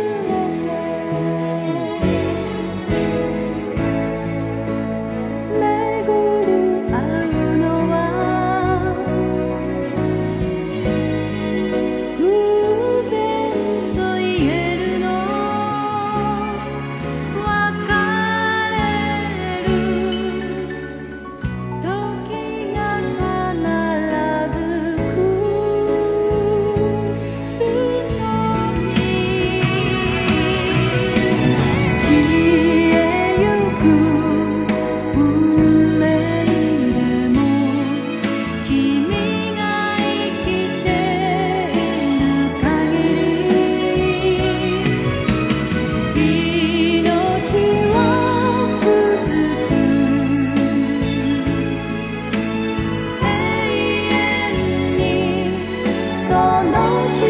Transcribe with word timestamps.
Jesus. 0.00 0.29
Lord. 57.00 57.29